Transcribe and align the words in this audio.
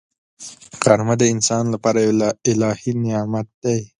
غرمه 0.83 1.15
د 1.21 1.23
انسان 1.33 1.63
لپاره 1.73 1.99
یو 2.05 2.11
الهي 2.51 2.91
نعمت 3.03 3.47
دی 3.63 3.81